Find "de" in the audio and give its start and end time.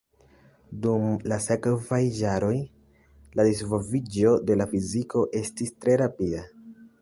4.49-4.57